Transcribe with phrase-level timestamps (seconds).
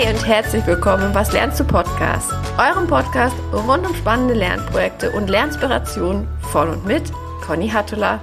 [0.00, 5.10] Hi und herzlich willkommen im Was lernst du Podcast, eurem Podcast rund um spannende Lernprojekte
[5.10, 7.12] und Lernspirationen von und mit
[7.42, 8.18] Conny Hattula.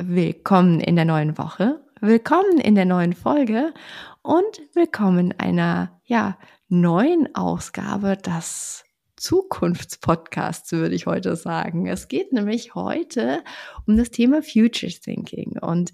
[0.00, 3.74] Willkommen in der neuen Woche, willkommen in der neuen Folge
[4.22, 8.84] und willkommen in einer ja, neuen Ausgabe des
[9.16, 11.88] Zukunftspodcasts, würde ich heute sagen.
[11.88, 13.42] Es geht nämlich heute
[13.88, 15.58] um das Thema Future Thinking.
[15.58, 15.92] Und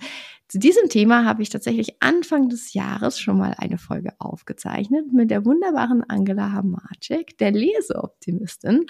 [0.51, 5.31] zu diesem Thema habe ich tatsächlich Anfang des Jahres schon mal eine Folge aufgezeichnet mit
[5.31, 8.87] der wunderbaren Angela Hamacek, der Leseoptimistin.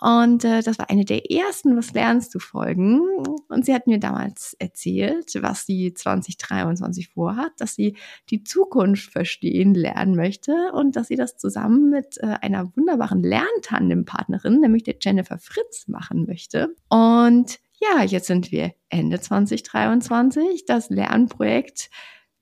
[0.00, 3.00] Und äh, das war eine der ersten Was lernst du Folgen.
[3.48, 7.96] Und sie hat mir damals erzählt, was sie 2023 vorhat, dass sie
[8.30, 14.58] die Zukunft verstehen lernen möchte und dass sie das zusammen mit äh, einer wunderbaren Lerntandem-Partnerin,
[14.58, 16.74] nämlich der Jennifer Fritz, machen möchte.
[16.88, 20.64] Und ja, jetzt sind wir Ende 2023.
[20.66, 21.90] Das Lernprojekt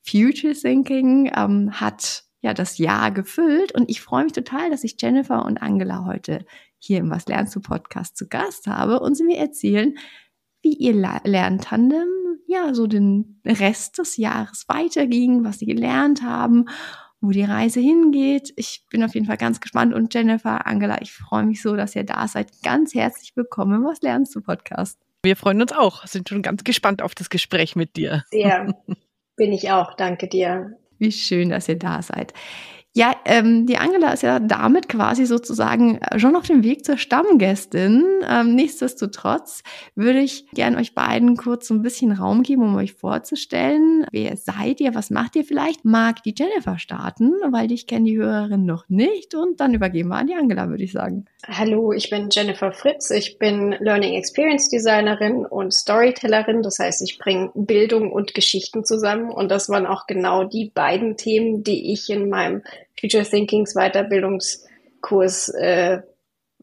[0.02, 4.96] Future Thinking ähm, hat ja das Jahr gefüllt und ich freue mich total, dass ich
[5.00, 6.46] Jennifer und Angela heute
[6.78, 9.94] hier im Was lernst du Podcast zu Gast habe und sie mir erzählen,
[10.62, 12.08] wie ihr Lerntandem
[12.46, 16.66] ja so den Rest des Jahres weiterging, was sie gelernt haben,
[17.20, 18.52] wo die Reise hingeht.
[18.56, 21.96] Ich bin auf jeden Fall ganz gespannt und Jennifer, Angela, ich freue mich so, dass
[21.96, 22.62] ihr da seid.
[22.62, 25.05] Ganz herzlich willkommen im Was lernst du Podcast.
[25.26, 28.22] Wir freuen uns auch, sind schon ganz gespannt auf das Gespräch mit dir.
[28.30, 28.72] Sehr,
[29.36, 30.78] bin ich auch, danke dir.
[31.00, 32.32] Wie schön, dass ihr da seid.
[32.96, 36.96] Ja, ähm, die Angela ist ja damit quasi sozusagen äh, schon auf dem Weg zur
[36.96, 38.02] Stammgästin.
[38.26, 39.62] Ähm, nichtsdestotrotz
[39.94, 44.06] würde ich gern euch beiden kurz so ein bisschen Raum geben, um euch vorzustellen.
[44.12, 44.94] Wer seid ihr?
[44.94, 45.84] Was macht ihr vielleicht?
[45.84, 49.34] Mag die Jennifer starten, weil ich kenne die Hörerin noch nicht.
[49.34, 51.26] Und dann übergeben wir an die Angela, würde ich sagen.
[51.46, 53.10] Hallo, ich bin Jennifer Fritz.
[53.10, 56.62] Ich bin Learning Experience Designerin und Storytellerin.
[56.62, 59.30] Das heißt, ich bringe Bildung und Geschichten zusammen.
[59.30, 62.62] Und das waren auch genau die beiden Themen, die ich in meinem
[62.98, 66.02] Future Thinkings Weiterbildungskurs äh,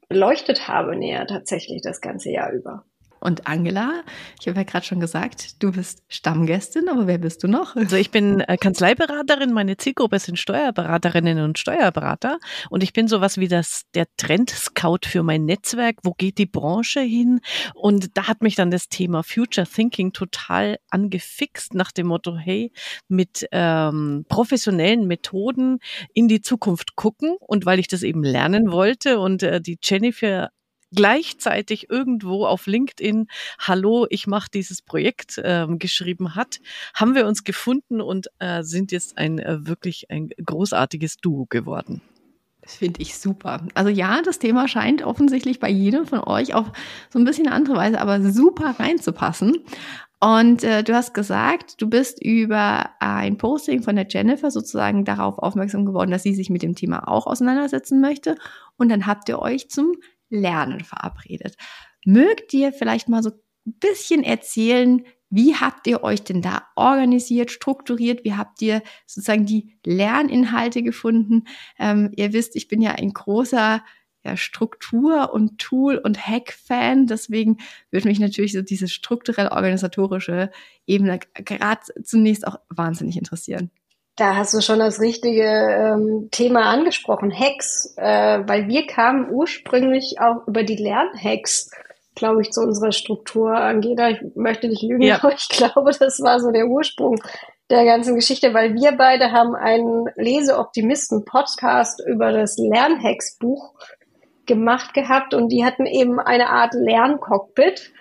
[0.10, 2.86] beleuchtet habe, näher tatsächlich das ganze Jahr über.
[3.24, 4.04] Und Angela,
[4.40, 7.78] ich habe ja gerade schon gesagt, du bist Stammgästin, aber wer bist du noch?
[7.78, 12.40] Also ich bin äh, Kanzleiberaterin, meine Zielgruppe sind Steuerberaterinnen und Steuerberater
[12.70, 16.00] und ich bin sowas wie das der Trend-Scout für mein Netzwerk.
[16.04, 17.40] Wo geht die Branche hin?
[17.74, 22.74] Und da hat mich dann das Thema Future Thinking total angefixt nach dem Motto, hey,
[23.08, 25.80] mit ähm, professionellen Methoden
[26.14, 30.50] in die Zukunft gucken und weil ich das eben lernen wollte und äh, die Jennifer
[30.96, 33.28] gleichzeitig irgendwo auf LinkedIn
[33.60, 36.60] Hallo, ich mache dieses Projekt ähm, geschrieben hat,
[36.94, 42.02] haben wir uns gefunden und äh, sind jetzt ein äh, wirklich ein großartiges Duo geworden.
[42.62, 43.62] Das finde ich super.
[43.74, 46.72] Also ja, das Thema scheint offensichtlich bei jedem von euch auf
[47.12, 49.58] so ein bisschen andere Weise, aber super reinzupassen.
[50.22, 55.38] Und äh, du hast gesagt, du bist über ein Posting von der Jennifer sozusagen darauf
[55.38, 58.38] aufmerksam geworden, dass sie sich mit dem Thema auch auseinandersetzen möchte.
[58.78, 59.96] Und dann habt ihr euch zum
[60.34, 61.56] Lernen verabredet.
[62.06, 67.50] Mögt ihr vielleicht mal so ein bisschen erzählen, wie habt ihr euch denn da organisiert,
[67.50, 68.24] strukturiert?
[68.24, 71.46] Wie habt ihr sozusagen die Lerninhalte gefunden?
[71.80, 73.84] Ähm, ihr wisst, ich bin ja ein großer
[74.24, 77.08] ja, Struktur- und Tool- und Hack-Fan.
[77.08, 77.58] Deswegen
[77.90, 80.52] würde mich natürlich so diese strukturell-organisatorische
[80.86, 83.72] Ebene gerade zunächst auch wahnsinnig interessieren.
[84.16, 90.18] Da hast du schon das richtige ähm, Thema angesprochen, Hacks, äh, weil wir kamen ursprünglich
[90.20, 91.72] auch über die Lernhacks,
[92.14, 93.56] glaube ich, zu unserer Struktur.
[93.56, 95.16] Angela, ich möchte nicht lügen, ja.
[95.22, 97.20] aber ich glaube, das war so der Ursprung
[97.72, 103.74] der ganzen Geschichte, weil wir beide haben einen Leseoptimisten-Podcast über das Lernhacks-Buch
[104.46, 107.92] gemacht gehabt und die hatten eben eine Art Lerncockpit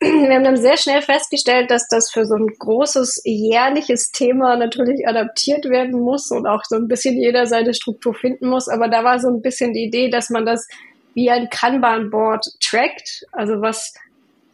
[0.00, 5.08] wir haben dann sehr schnell festgestellt, dass das für so ein großes jährliches Thema natürlich
[5.08, 8.68] adaptiert werden muss und auch so ein bisschen jeder seine Struktur finden muss.
[8.68, 10.68] Aber da war so ein bisschen die Idee, dass man das
[11.14, 13.26] wie ein Kanban-Board trackt.
[13.32, 13.92] Also was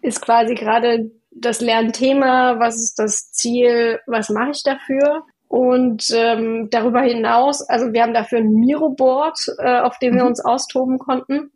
[0.00, 5.24] ist quasi gerade das Lernthema, was ist das Ziel, was mache ich dafür?
[5.48, 10.28] Und ähm, darüber hinaus, also wir haben dafür ein Miro-Board, äh, auf dem wir mhm.
[10.28, 11.50] uns austoben konnten.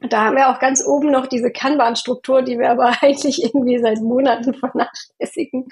[0.00, 4.00] Da haben wir auch ganz oben noch diese Kanban-Struktur, die wir aber eigentlich irgendwie seit
[4.00, 5.68] Monaten vernachlässigen.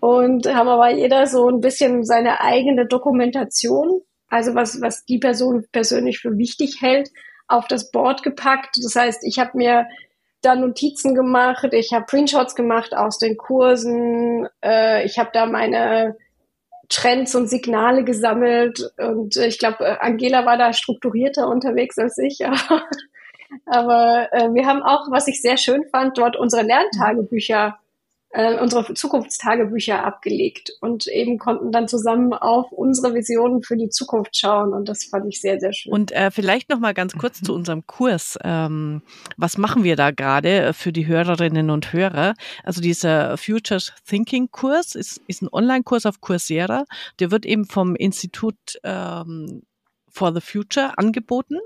[0.00, 5.64] Und haben aber jeder so ein bisschen seine eigene Dokumentation, also was, was die Person
[5.72, 7.10] persönlich für wichtig hält,
[7.48, 8.76] auf das Board gepackt.
[8.82, 9.86] Das heißt, ich habe mir
[10.42, 16.16] da Notizen gemacht, ich habe Screenshots gemacht aus den Kursen, äh, ich habe da meine
[16.88, 22.84] Trends und Signale gesammelt und ich glaube, Angela war da strukturierter unterwegs als ich, aber
[23.66, 27.78] aber äh, wir haben auch, was ich sehr schön fand, dort unsere Lerntagebücher
[28.36, 34.36] äh, unsere Zukunftstagebücher abgelegt und eben konnten dann zusammen auf unsere Visionen für die Zukunft
[34.36, 35.92] schauen und das fand ich sehr, sehr schön.
[35.92, 38.38] Und äh, vielleicht noch mal ganz kurz zu unserem Kurs.
[38.44, 39.02] Ähm,
[39.36, 42.34] was machen wir da gerade für die Hörerinnen und Hörer?
[42.62, 46.84] Also dieser Futures Thinking Kurs ist, ist ein Online-Kurs auf Coursera.
[47.20, 49.62] Der wird eben vom Institut ähm,
[50.10, 51.58] for the Future angeboten.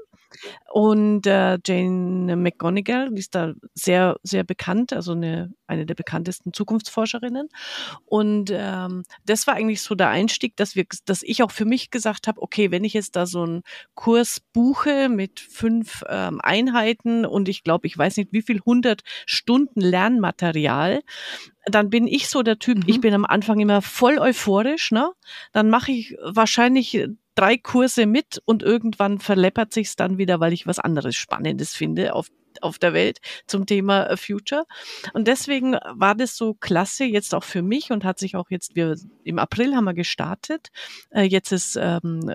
[0.73, 7.49] Und äh, Jane McGonigal, ist da sehr, sehr bekannt, also eine, eine der bekanntesten Zukunftsforscherinnen.
[8.05, 11.91] Und ähm, das war eigentlich so der Einstieg, dass wir, dass ich auch für mich
[11.91, 13.63] gesagt habe, okay, wenn ich jetzt da so einen
[13.95, 19.03] Kurs buche mit fünf ähm, Einheiten und ich glaube, ich weiß nicht, wie viel hundert
[19.27, 21.01] Stunden Lernmaterial,
[21.67, 22.85] dann bin ich so der Typ, mhm.
[22.87, 25.11] ich bin am Anfang immer voll euphorisch, ne?
[25.53, 27.09] Dann mache ich wahrscheinlich
[27.41, 32.15] drei Kurse mit und irgendwann verleppert sich's dann wieder, weil ich was anderes Spannendes finde
[32.15, 32.29] auf
[32.63, 34.67] auf der Welt zum Thema äh, Future.
[35.13, 38.75] Und deswegen war das so klasse jetzt auch für mich und hat sich auch jetzt,
[38.75, 40.69] wir im April haben wir gestartet.
[41.11, 42.29] Äh, jetzt ist ähm,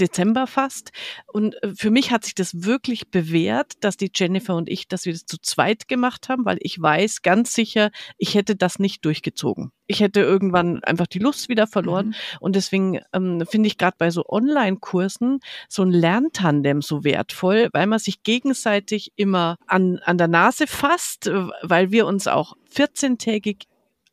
[0.00, 0.90] Dezember fast.
[1.26, 5.04] Und äh, für mich hat sich das wirklich bewährt, dass die Jennifer und ich, dass
[5.04, 9.04] wir das zu zweit gemacht haben, weil ich weiß ganz sicher, ich hätte das nicht
[9.04, 9.70] durchgezogen.
[9.86, 12.08] Ich hätte irgendwann einfach die Lust wieder verloren.
[12.08, 12.14] Mhm.
[12.40, 17.86] Und deswegen ähm, finde ich gerade bei so Online-Kursen so ein Lerntandem so wertvoll, weil
[17.86, 21.30] man sich gegenseitig immer an, an der Nase fasst,
[21.62, 23.64] weil wir uns auch 14-tägig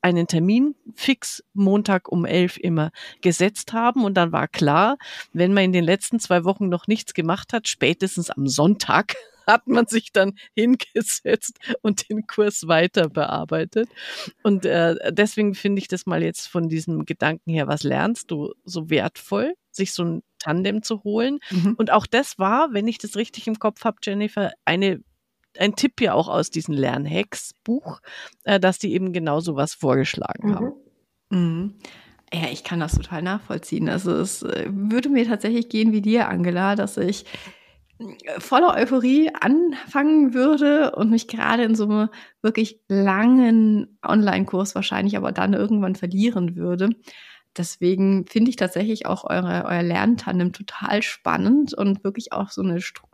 [0.01, 4.03] einen Termin fix Montag um elf immer gesetzt haben.
[4.03, 4.97] Und dann war klar,
[5.33, 9.15] wenn man in den letzten zwei Wochen noch nichts gemacht hat, spätestens am Sonntag
[9.47, 13.89] hat man sich dann hingesetzt und den Kurs weiter bearbeitet.
[14.43, 18.53] Und äh, deswegen finde ich das mal jetzt von diesem Gedanken her, was lernst du,
[18.63, 21.39] so wertvoll, sich so ein Tandem zu holen.
[21.49, 21.75] Mhm.
[21.77, 25.01] Und auch das war, wenn ich das richtig im Kopf habe, Jennifer, eine
[25.57, 27.99] ein Tipp ja auch aus diesem Lernhacks-Buch,
[28.43, 30.55] äh, dass die eben genau sowas vorgeschlagen mhm.
[30.55, 30.73] haben.
[31.29, 31.75] Mhm.
[32.33, 33.89] Ja, ich kann das total nachvollziehen.
[33.89, 37.25] Also es äh, würde mir tatsächlich gehen wie dir, Angela, dass ich
[37.99, 42.09] äh, voller Euphorie anfangen würde und mich gerade in so einem
[42.41, 46.91] wirklich langen Online-Kurs wahrscheinlich aber dann irgendwann verlieren würde.
[47.57, 52.79] Deswegen finde ich tatsächlich auch eure, euer Lerntandem total spannend und wirklich auch so eine
[52.79, 53.10] Struktur,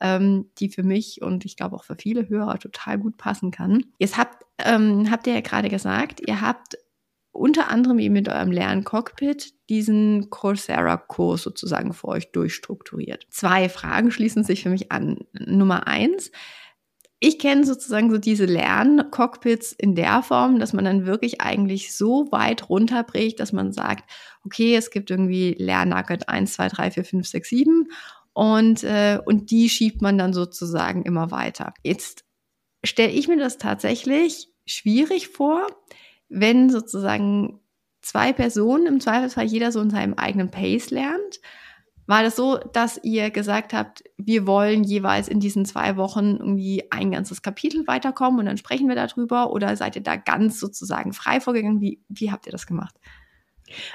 [0.00, 3.84] ähm, die für mich und ich glaube auch für viele Hörer total gut passen kann.
[3.98, 6.76] Jetzt habt, ähm, habt ihr ja gerade gesagt, ihr habt
[7.32, 13.26] unter anderem eben mit eurem Lerncockpit diesen Coursera-Kurs sozusagen für euch durchstrukturiert.
[13.30, 15.18] Zwei Fragen schließen sich für mich an.
[15.32, 16.30] Nummer eins,
[17.26, 22.30] ich kenne sozusagen so diese Lerncockpits in der Form, dass man dann wirklich eigentlich so
[22.30, 24.08] weit runterbricht, dass man sagt,
[24.44, 27.88] okay, es gibt irgendwie Lernnugget 1, 2, 3, 4, 5, 6, 7
[28.34, 31.72] und, äh, und die schiebt man dann sozusagen immer weiter.
[31.82, 32.24] Jetzt
[32.84, 35.66] stelle ich mir das tatsächlich schwierig vor,
[36.28, 37.60] wenn sozusagen
[38.02, 41.40] zwei Personen im Zweifelsfall jeder so in seinem eigenen Pace lernt
[42.06, 46.84] war das so, dass ihr gesagt habt, wir wollen jeweils in diesen zwei Wochen irgendwie
[46.90, 49.52] ein ganzes Kapitel weiterkommen und dann sprechen wir darüber?
[49.52, 51.80] Oder seid ihr da ganz sozusagen frei vorgegangen?
[51.80, 52.94] Wie, wie habt ihr das gemacht?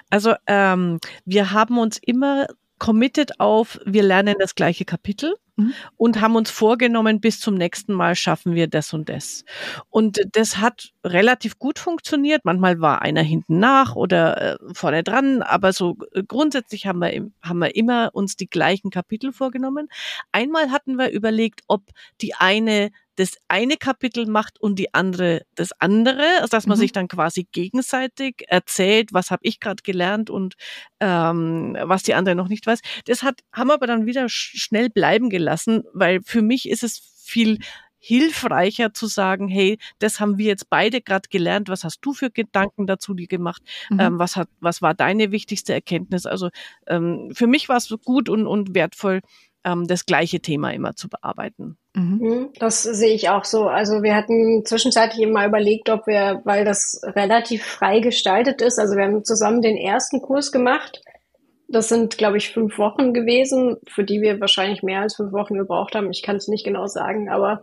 [0.10, 2.48] Also ähm, wir haben uns immer
[2.80, 5.74] committed auf, wir lernen das gleiche Kapitel mhm.
[5.98, 9.44] und haben uns vorgenommen, bis zum nächsten Mal schaffen wir das und das.
[9.90, 12.46] Und das hat relativ gut funktioniert.
[12.46, 17.30] Manchmal war einer hinten nach oder äh, vorne dran, aber so äh, grundsätzlich haben wir,
[17.44, 19.90] haben wir immer uns die gleichen Kapitel vorgenommen.
[20.32, 21.84] Einmal hatten wir überlegt, ob
[22.22, 26.82] die eine das eine Kapitel macht und die andere das andere, also dass man mhm.
[26.82, 30.56] sich dann quasi gegenseitig erzählt, was habe ich gerade gelernt und
[31.02, 32.80] ähm, was die andere noch nicht weiß.
[33.06, 37.00] Das hat haben wir aber dann wieder schnell bleiben gelassen, weil für mich ist es
[37.22, 37.60] viel
[38.02, 41.68] hilfreicher zu sagen, hey, das haben wir jetzt beide gerade gelernt.
[41.68, 43.62] Was hast du für Gedanken dazu die gemacht?
[43.90, 44.00] Mhm.
[44.00, 46.26] Ähm, was hat, was war deine wichtigste Erkenntnis?
[46.26, 46.50] Also
[46.88, 49.20] ähm, für mich war es gut und, und wertvoll,
[49.64, 51.78] ähm, das gleiche Thema immer zu bearbeiten.
[51.96, 52.18] Mhm.
[52.22, 52.50] mhm.
[52.60, 53.68] Das sehe ich auch so.
[53.68, 58.80] Also wir hatten zwischenzeitlich eben mal überlegt, ob wir, weil das relativ frei gestaltet ist,
[58.80, 61.02] also wir haben zusammen den ersten Kurs gemacht.
[61.72, 65.56] Das sind, glaube ich, fünf Wochen gewesen, für die wir wahrscheinlich mehr als fünf Wochen
[65.56, 66.10] gebraucht haben.
[66.10, 67.62] Ich kann es nicht genau sagen, aber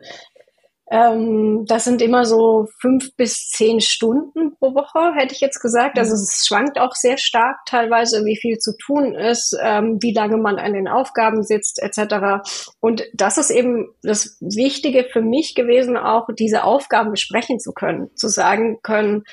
[0.88, 5.98] ähm, das sind immer so fünf bis zehn Stunden pro Woche, hätte ich jetzt gesagt.
[5.98, 10.36] Also es schwankt auch sehr stark teilweise, wie viel zu tun ist, ähm, wie lange
[10.36, 12.48] man an den Aufgaben sitzt, etc.
[12.78, 18.14] Und das ist eben das Wichtige für mich gewesen, auch diese Aufgaben besprechen zu können,
[18.14, 19.24] zu sagen können,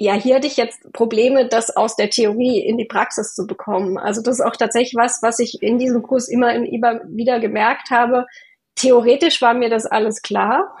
[0.00, 3.98] ja, hier hatte ich jetzt Probleme, das aus der Theorie in die Praxis zu bekommen.
[3.98, 7.90] Also das ist auch tatsächlich was, was ich in diesem Kurs immer, immer wieder gemerkt
[7.90, 8.24] habe
[8.78, 10.76] theoretisch war mir das alles klar.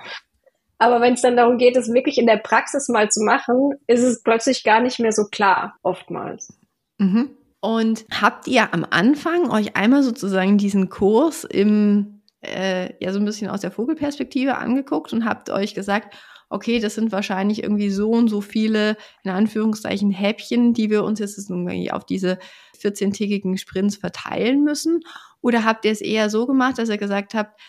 [0.78, 4.02] Aber wenn es dann darum geht, es wirklich in der Praxis mal zu machen, ist
[4.02, 6.56] es plötzlich gar nicht mehr so klar, oftmals.
[6.98, 7.30] Mhm.
[7.60, 13.24] Und habt ihr am Anfang euch einmal sozusagen diesen Kurs im, äh, ja, so ein
[13.24, 16.14] bisschen aus der Vogelperspektive angeguckt und habt euch gesagt,
[16.50, 21.18] okay, das sind wahrscheinlich irgendwie so und so viele, in Anführungszeichen, Häppchen, die wir uns
[21.18, 22.38] jetzt irgendwie auf diese
[22.80, 25.00] 14-tägigen Sprints verteilen müssen?
[25.40, 27.60] Oder habt ihr es eher so gemacht, dass ihr gesagt habt,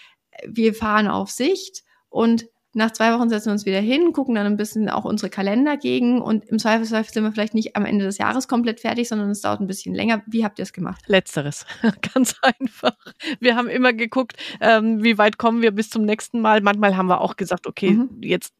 [0.47, 4.45] wir fahren auf Sicht und nach zwei Wochen setzen wir uns wieder hin, gucken dann
[4.45, 8.05] ein bisschen auch unsere Kalender gegen und im Zweifelsfall sind wir vielleicht nicht am Ende
[8.05, 10.21] des Jahres komplett fertig, sondern es dauert ein bisschen länger.
[10.27, 11.01] Wie habt ihr es gemacht?
[11.07, 11.65] Letzteres,
[12.13, 12.95] ganz einfach.
[13.39, 16.61] Wir haben immer geguckt, ähm, wie weit kommen wir bis zum nächsten Mal.
[16.61, 18.09] Manchmal haben wir auch gesagt, okay, mhm.
[18.21, 18.53] jetzt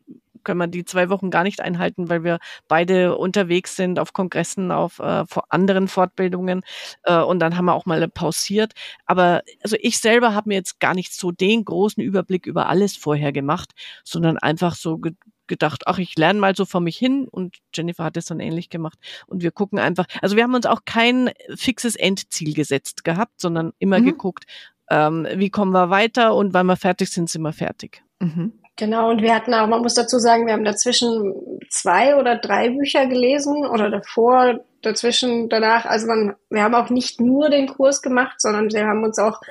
[0.50, 4.72] können wir die zwei Wochen gar nicht einhalten, weil wir beide unterwegs sind auf Kongressen,
[4.72, 6.62] auf äh, anderen Fortbildungen
[7.03, 8.74] äh, und dann haben wir auch mal pausiert.
[9.06, 12.98] Aber also ich selber habe mir jetzt gar nicht so den großen Überblick über alles
[12.98, 15.13] vorher gemacht, sondern einfach so ge
[15.46, 18.70] gedacht, ach, ich lerne mal so vor mich hin und Jennifer hat es dann ähnlich
[18.70, 23.41] gemacht und wir gucken einfach, also wir haben uns auch kein fixes Endziel gesetzt gehabt,
[23.41, 24.06] sondern immer mhm.
[24.06, 24.46] geguckt,
[24.91, 28.03] ähm, wie kommen wir weiter und wann wir fertig sind, sind wir fertig.
[28.20, 28.59] Mhm.
[28.79, 31.33] Genau, und wir hatten auch, man muss dazu sagen, wir haben dazwischen
[31.69, 35.83] zwei oder drei Bücher gelesen oder davor, dazwischen, danach.
[35.83, 39.41] Also man, wir haben auch nicht nur den Kurs gemacht, sondern wir haben uns auch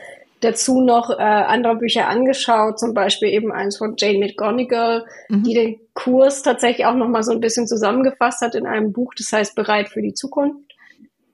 [0.41, 5.43] dazu noch äh, andere Bücher angeschaut, zum Beispiel eben eins von Jane McGonigal, mhm.
[5.43, 9.13] die den Kurs tatsächlich auch noch mal so ein bisschen zusammengefasst hat in einem Buch,
[9.15, 10.68] das heißt Bereit für die Zukunft.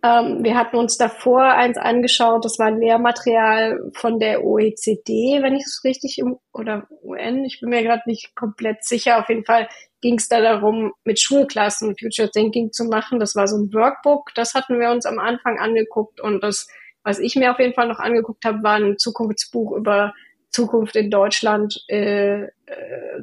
[0.04, 5.62] Ähm, wir hatten uns davor eins angeschaut, das war Lehrmaterial von der OECD, wenn ich
[5.64, 9.18] es richtig im, oder UN, ich bin mir gerade nicht komplett sicher.
[9.18, 9.66] Auf jeden Fall
[10.02, 13.18] ging es da darum, mit Schulklassen Future Thinking zu machen.
[13.18, 16.68] Das war so ein Workbook, das hatten wir uns am Anfang angeguckt und das,
[17.02, 20.12] was ich mir auf jeden Fall noch angeguckt habe, war ein Zukunftsbuch über
[20.50, 22.48] Zukunft in Deutschland, äh, äh,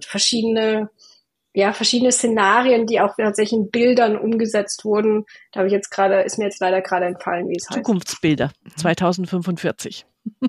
[0.04, 0.90] verschiedene
[1.54, 5.26] ja, verschiedene Szenarien, die auch tatsächlich in Bildern umgesetzt wurden.
[5.52, 7.78] Da habe ich jetzt gerade, ist mir jetzt leider gerade entfallen, wie es heißt.
[7.78, 10.06] Zukunftsbilder 2045.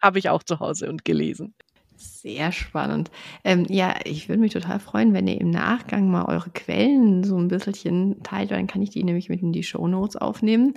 [0.00, 1.54] habe ich auch zu Hause und gelesen.
[1.96, 3.10] Sehr spannend.
[3.44, 7.36] Ähm, ja, ich würde mich total freuen, wenn ihr im Nachgang mal eure Quellen so
[7.36, 10.72] ein bisschen teilt, weil dann kann ich die nämlich mit in die Show Notes aufnehmen.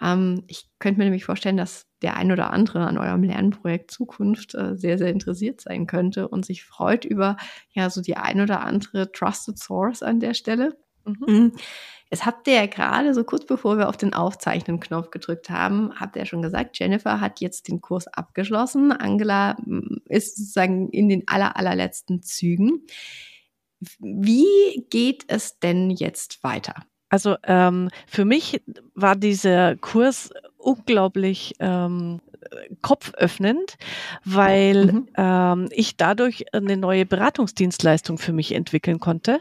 [0.00, 4.54] Ähm, ich könnte mir nämlich vorstellen, dass der ein oder andere an eurem Lernprojekt Zukunft
[4.54, 7.36] äh, sehr, sehr interessiert sein könnte und sich freut über
[7.72, 10.76] ja so die ein oder andere Trusted Source an der Stelle.
[11.04, 11.16] Mhm.
[11.26, 11.52] mhm.
[12.10, 16.16] Es habt ihr ja gerade, so kurz bevor wir auf den Aufzeichnen-Knopf gedrückt haben, habt
[16.16, 18.92] ihr ja schon gesagt, Jennifer hat jetzt den Kurs abgeschlossen.
[18.92, 22.86] Angela mm, ist sozusagen in den aller, allerletzten Zügen.
[23.98, 26.74] Wie geht es denn jetzt weiter?
[27.10, 28.62] Also ähm, für mich
[28.94, 30.30] war dieser Kurs
[30.68, 32.20] unglaublich ähm,
[32.82, 33.78] kopföffnend,
[34.24, 35.08] weil mhm.
[35.16, 39.40] ähm, ich dadurch eine neue Beratungsdienstleistung für mich entwickeln konnte.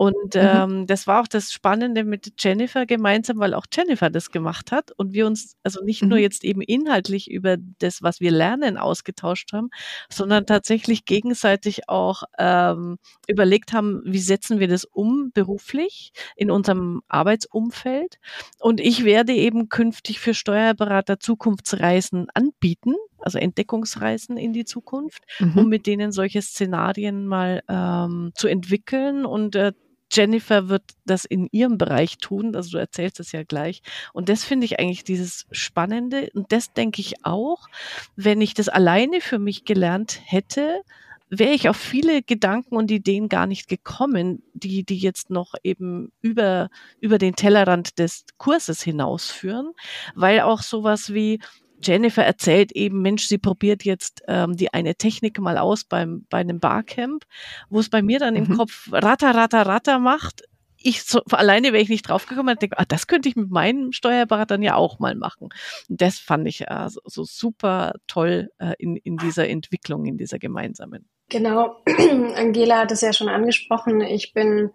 [0.00, 0.40] Und mhm.
[0.40, 4.92] ähm, das war auch das Spannende mit Jennifer gemeinsam, weil auch Jennifer das gemacht hat
[4.92, 6.08] und wir uns also nicht mhm.
[6.08, 9.68] nur jetzt eben inhaltlich über das, was wir lernen, ausgetauscht haben,
[10.10, 12.96] sondern tatsächlich gegenseitig auch ähm,
[13.28, 18.20] überlegt haben, wie setzen wir das um beruflich in unserem Arbeitsumfeld.
[18.58, 25.58] Und ich werde eben künftig für Steuerberater Zukunftsreisen anbieten, also Entdeckungsreisen in die Zukunft, mhm.
[25.58, 29.72] um mit denen solche Szenarien mal ähm, zu entwickeln und äh,
[30.10, 33.82] Jennifer wird das in ihrem Bereich tun, also du erzählst es ja gleich.
[34.12, 36.30] Und das finde ich eigentlich dieses Spannende.
[36.34, 37.68] Und das denke ich auch,
[38.16, 40.82] wenn ich das alleine für mich gelernt hätte,
[41.30, 46.10] wäre ich auf viele Gedanken und Ideen gar nicht gekommen, die, die jetzt noch eben
[46.20, 46.68] über,
[47.00, 49.72] über den Tellerrand des Kurses hinausführen,
[50.16, 51.38] weil auch sowas wie,
[51.82, 56.38] Jennifer erzählt eben, Mensch, sie probiert jetzt ähm, die eine Technik mal aus beim, bei
[56.38, 57.24] einem Barcamp,
[57.68, 58.44] wo es bei mir dann mhm.
[58.44, 60.42] im Kopf ratter, ratter, ratter macht.
[60.82, 63.92] Ich so, alleine wäre ich nicht draufgekommen und denke, ah, das könnte ich mit meinem
[63.92, 65.50] Steuerberatern ja auch mal machen.
[65.88, 70.16] Und das fand ich äh, so, so super toll äh, in, in dieser Entwicklung, in
[70.16, 71.06] dieser gemeinsamen.
[71.28, 71.82] Genau,
[72.34, 74.00] Angela hat es ja schon angesprochen.
[74.00, 74.70] Ich bin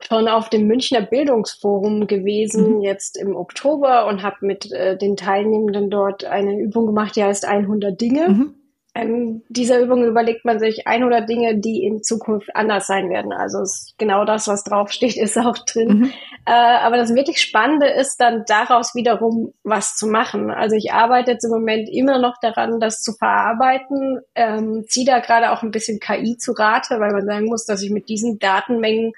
[0.00, 2.80] schon auf dem Münchner Bildungsforum gewesen, mhm.
[2.82, 7.46] jetzt im Oktober und habe mit äh, den Teilnehmenden dort eine Übung gemacht, die heißt
[7.46, 8.28] 100 Dinge.
[8.28, 8.54] Mhm.
[8.94, 13.32] In dieser Übung überlegt man sich 100 Dinge, die in Zukunft anders sein werden.
[13.32, 13.58] Also
[13.96, 15.88] genau das, was draufsteht, ist auch drin.
[15.88, 16.12] Mhm.
[16.46, 20.50] Äh, aber das wirklich Spannende ist dann daraus wiederum was zu machen.
[20.50, 25.20] Also ich arbeite jetzt im Moment immer noch daran, das zu verarbeiten, ähm, ziehe da
[25.20, 28.38] gerade auch ein bisschen KI zu Rate, weil man sagen muss, dass ich mit diesen
[28.38, 29.12] Datenmengen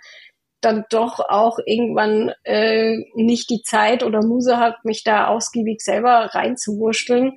[0.61, 6.31] dann doch auch irgendwann äh, nicht die Zeit oder Muse hat, mich da ausgiebig selber
[6.33, 7.33] reinzuwurschteln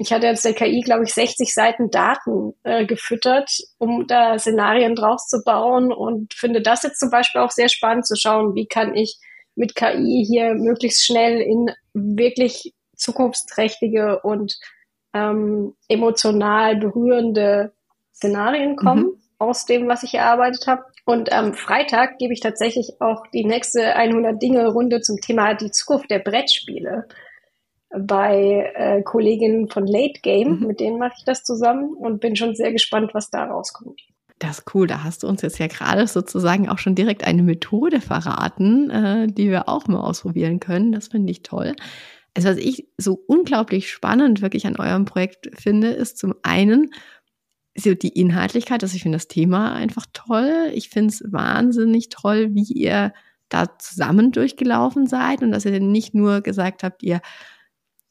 [0.00, 4.94] ich hatte jetzt der KI, glaube ich, 60 Seiten Daten äh, gefüttert, um da Szenarien
[4.94, 8.66] draus zu bauen und finde das jetzt zum Beispiel auch sehr spannend zu schauen, wie
[8.66, 9.18] kann ich
[9.56, 14.58] mit KI hier möglichst schnell in wirklich zukunftsträchtige und
[15.12, 17.74] ähm, emotional berührende
[18.14, 19.20] Szenarien kommen mhm.
[19.38, 20.84] aus dem, was ich erarbeitet habe.
[21.10, 25.72] Und am Freitag gebe ich tatsächlich auch die nächste 100 Dinge Runde zum Thema die
[25.72, 27.08] Zukunft der Brettspiele
[27.88, 30.60] bei äh, Kolleginnen von Late Game.
[30.60, 30.66] Mhm.
[30.68, 34.00] Mit denen mache ich das zusammen und bin schon sehr gespannt, was da rauskommt.
[34.38, 34.86] Das ist cool.
[34.86, 39.26] Da hast du uns jetzt ja gerade sozusagen auch schon direkt eine Methode verraten, äh,
[39.26, 40.92] die wir auch mal ausprobieren können.
[40.92, 41.74] Das finde ich toll.
[42.36, 46.92] Also was ich so unglaublich spannend wirklich an eurem Projekt finde, ist zum einen
[47.76, 50.70] so die Inhaltlichkeit, dass ich finde das Thema einfach toll.
[50.74, 53.12] Ich finde es wahnsinnig toll, wie ihr
[53.48, 57.20] da zusammen durchgelaufen seid und dass ihr nicht nur gesagt habt, ihr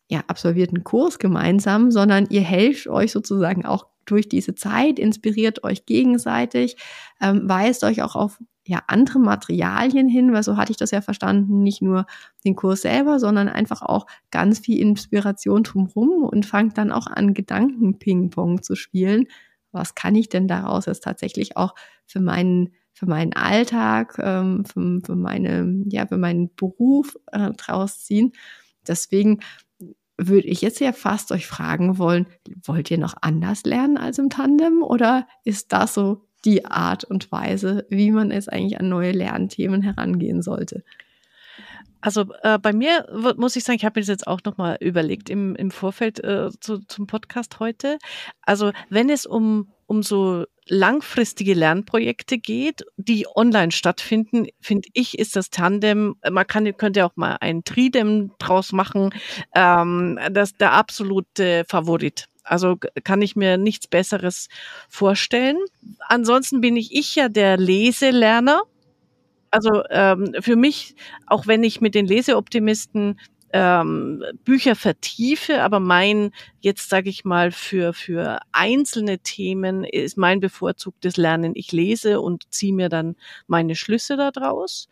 [0.10, 5.64] ja, absolviert einen Kurs gemeinsam, sondern ihr helft euch sozusagen auch durch diese Zeit, inspiriert
[5.64, 6.78] euch gegenseitig,
[7.22, 11.02] ähm, weist euch auch auf ja, andere Materialien hin, weil so hatte ich das ja
[11.02, 12.06] verstanden, nicht nur
[12.44, 17.34] den Kurs selber, sondern einfach auch ganz viel Inspiration drumherum und fangt dann auch an,
[17.34, 19.26] Gedanken-Ping-Pong zu spielen.
[19.72, 25.00] Was kann ich denn daraus jetzt tatsächlich auch für meinen für meinen Alltag, ähm, für,
[25.06, 28.34] für, meine, ja, für meinen Beruf äh, draus ziehen.
[28.86, 29.40] Deswegen
[30.18, 32.28] würde ich jetzt ja fast euch fragen wollen,
[32.66, 37.32] wollt ihr noch anders lernen als im Tandem oder ist das so die Art und
[37.32, 40.84] Weise, wie man es eigentlich an neue Lernthemen herangehen sollte?
[42.02, 45.30] Also äh, bei mir muss ich sagen, ich habe mir das jetzt auch nochmal überlegt
[45.30, 47.98] im, im Vorfeld äh, zu, zum Podcast heute.
[48.42, 55.36] Also wenn es um, um so langfristige Lernprojekte geht, die online stattfinden, finde ich, ist
[55.36, 59.10] das Tandem, man kann, könnte auch mal ein Tridem draus machen,
[59.56, 62.26] ähm, das der absolute Favorit.
[62.44, 64.48] Also kann ich mir nichts Besseres
[64.88, 65.58] vorstellen.
[66.08, 68.62] Ansonsten bin ich ich ja der Leselerner.
[69.52, 70.96] Also ähm, für mich,
[71.28, 73.20] auch wenn ich mit den Leseoptimisten
[73.54, 80.40] ähm, Bücher vertiefe, aber mein, jetzt sage ich mal, für, für einzelne Themen ist mein
[80.40, 83.16] bevorzugtes Lernen, ich lese und ziehe mir dann
[83.48, 84.88] meine Schlüsse daraus.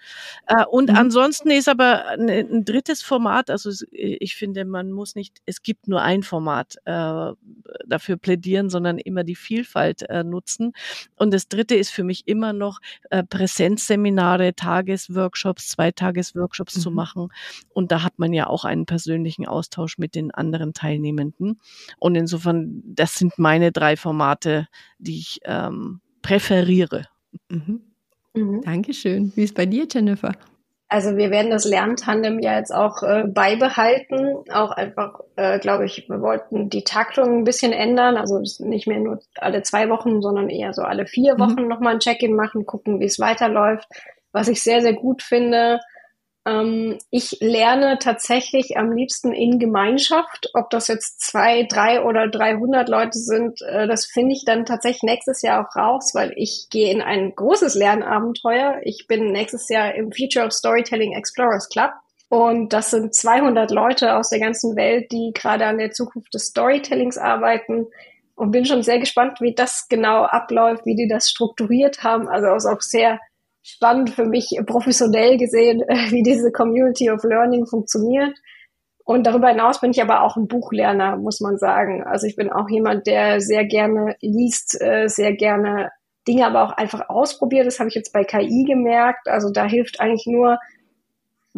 [0.47, 0.95] Äh, und mhm.
[0.95, 5.87] ansonsten ist aber ein, ein, drittes Format, also ich finde, man muss nicht, es gibt
[5.87, 7.31] nur ein Format äh,
[7.85, 10.73] dafür plädieren, sondern immer die Vielfalt äh, nutzen.
[11.15, 16.81] Und das dritte ist für mich immer noch äh, Präsenzseminare, Tagesworkshops, Zweitagesworkshops mhm.
[16.81, 17.29] zu machen.
[17.73, 21.59] Und da hat man ja auch einen persönlichen Austausch mit den anderen Teilnehmenden.
[21.99, 27.05] Und insofern, das sind meine drei Formate, die ich ähm, präferiere.
[27.49, 27.81] Mhm.
[28.33, 28.61] Mhm.
[28.61, 29.31] Dankeschön.
[29.35, 30.33] Wie ist bei dir, Jennifer?
[30.89, 34.37] Also wir werden das Lerntandem ja jetzt auch äh, beibehalten.
[34.49, 38.15] Auch einfach, äh, glaube ich, wir wollten die Taktung ein bisschen ändern.
[38.15, 41.39] Also nicht mehr nur alle zwei Wochen, sondern eher so alle vier mhm.
[41.39, 41.67] Wochen mhm.
[41.67, 43.87] nochmal ein Check-in machen, gucken, wie es weiterläuft.
[44.31, 45.79] Was ich sehr, sehr gut finde,
[47.09, 50.49] ich lerne tatsächlich am liebsten in Gemeinschaft.
[50.53, 55.03] Ob das jetzt zwei, drei oder 300 Leute sind, äh, das finde ich dann tatsächlich
[55.03, 58.79] nächstes Jahr auch raus, weil ich gehe in ein großes Lernabenteuer.
[58.83, 61.91] Ich bin nächstes Jahr im Future of Storytelling Explorers Club.
[62.29, 66.47] Und das sind 200 Leute aus der ganzen Welt, die gerade an der Zukunft des
[66.47, 67.87] Storytellings arbeiten.
[68.35, 72.27] Und bin schon sehr gespannt, wie das genau abläuft, wie die das strukturiert haben.
[72.27, 73.19] Also auch sehr
[73.67, 78.37] spannend für mich professionell gesehen, wie diese Community of Learning funktioniert.
[79.03, 82.03] Und darüber hinaus bin ich aber auch ein Buchlerner, muss man sagen.
[82.03, 85.91] Also ich bin auch jemand, der sehr gerne liest, äh, sehr gerne
[86.27, 87.67] Dinge aber auch einfach ausprobiert.
[87.67, 89.27] Das habe ich jetzt bei KI gemerkt.
[89.27, 90.59] Also da hilft eigentlich nur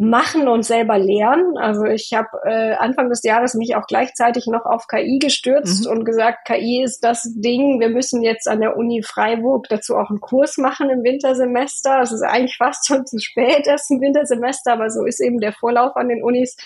[0.00, 1.58] machen und selber lernen.
[1.58, 5.90] Also ich habe äh, Anfang des Jahres mich auch gleichzeitig noch auf KI gestürzt mhm.
[5.90, 7.80] und gesagt, KI ist das Ding.
[7.80, 12.00] Wir müssen jetzt an der Uni Freiburg dazu auch einen Kurs machen im Wintersemester.
[12.00, 15.52] Es ist eigentlich fast schon zu spät, erst im Wintersemester, aber so ist eben der
[15.52, 16.56] Vorlauf an den Unis.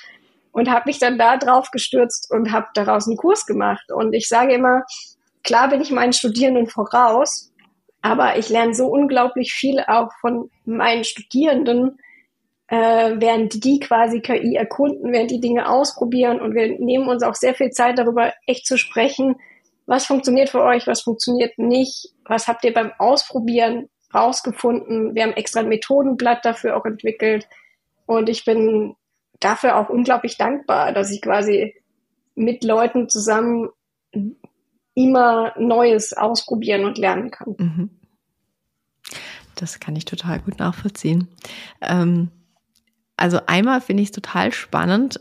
[0.53, 3.91] Und habe mich dann da drauf gestürzt und habe daraus einen Kurs gemacht.
[3.91, 4.85] Und ich sage immer,
[5.43, 7.51] klar bin ich meinen Studierenden voraus,
[8.01, 11.99] aber ich lerne so unglaublich viel auch von meinen Studierenden,
[12.69, 17.35] äh, während die quasi KI erkunden, während die Dinge ausprobieren und wir nehmen uns auch
[17.35, 19.37] sehr viel Zeit darüber, echt zu sprechen,
[19.87, 25.15] was funktioniert für euch, was funktioniert nicht, was habt ihr beim Ausprobieren rausgefunden.
[25.15, 27.47] Wir haben extra ein Methodenblatt dafür auch entwickelt
[28.07, 28.95] und ich bin
[29.41, 31.75] dafür auch unglaublich dankbar, dass ich quasi
[32.35, 33.69] mit Leuten zusammen
[34.95, 37.55] immer Neues ausprobieren und lernen kann.
[37.59, 37.91] Mhm.
[39.57, 41.29] Das kann ich total gut nachvollziehen.
[41.83, 42.31] Ähm
[43.17, 45.21] also einmal finde ich es total spannend,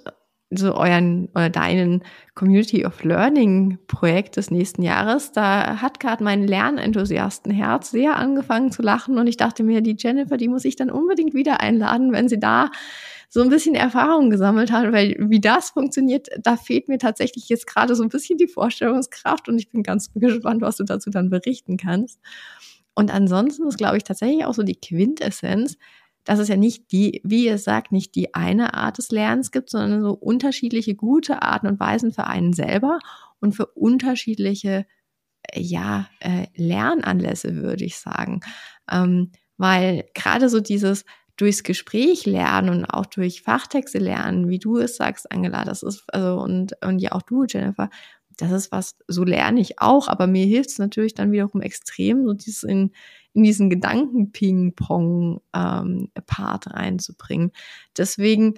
[0.58, 2.04] so euren oder deinen
[2.36, 8.82] Community of Learning Projekt des nächsten Jahres, da hat gerade mein Lernenthusiastenherz sehr angefangen zu
[8.82, 12.30] lachen und ich dachte mir, die Jennifer, die muss ich dann unbedingt wieder einladen, wenn
[12.30, 12.70] sie da
[13.30, 17.66] so ein bisschen Erfahrung gesammelt hat, weil wie das funktioniert, da fehlt mir tatsächlich jetzt
[17.66, 21.32] gerade so ein bisschen die Vorstellungskraft und ich bin ganz gespannt, was du dazu dann
[21.32, 22.20] berichten kannst.
[22.96, 25.78] Und ansonsten ist, glaube ich, tatsächlich auch so die Quintessenz,
[26.24, 29.70] dass es ja nicht die, wie ihr sagt, nicht die eine Art des Lernens gibt,
[29.70, 33.00] sondern so unterschiedliche gute Arten und Weisen für einen selber
[33.40, 34.86] und für unterschiedliche
[35.54, 38.42] ja, äh, Lernanlässe, würde ich sagen.
[38.90, 41.06] Ähm, weil gerade so dieses
[41.36, 46.04] durchs Gespräch lernen und auch durch Fachtexte lernen, wie du es sagst, Angela, das ist,
[46.14, 47.90] also, und, und ja auch du, Jennifer,
[48.38, 52.26] das ist was, so lerne ich auch, aber mir hilft es natürlich dann wiederum extrem,
[52.26, 52.92] so dieses in,
[53.34, 57.52] in diesen Gedanken-Ping-Pong-Part ähm, reinzubringen.
[57.98, 58.56] Deswegen,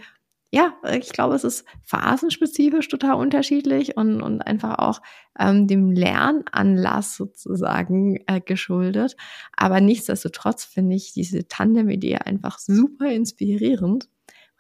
[0.52, 5.02] ja, ich glaube, es ist phasenspezifisch total unterschiedlich und, und einfach auch
[5.40, 9.18] ähm, dem Lernanlass sozusagen äh, geschuldet.
[9.58, 14.08] Aber nichtsdestotrotz finde ich diese Tandem-Idee einfach super inspirierend.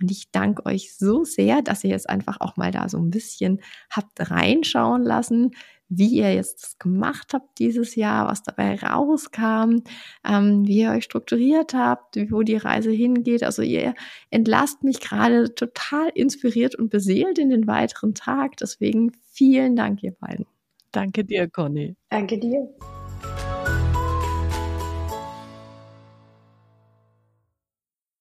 [0.01, 3.11] Und ich danke euch so sehr, dass ihr jetzt einfach auch mal da so ein
[3.11, 5.51] bisschen habt reinschauen lassen,
[5.87, 9.83] wie ihr jetzt das gemacht habt dieses Jahr, was dabei rauskam,
[10.27, 13.43] ähm, wie ihr euch strukturiert habt, wo die Reise hingeht.
[13.43, 13.93] Also ihr
[14.31, 18.57] entlasst mich gerade total inspiriert und beseelt in den weiteren Tag.
[18.57, 20.45] Deswegen vielen Dank, ihr beiden.
[20.91, 21.95] Danke dir, Conny.
[22.09, 22.67] Danke dir.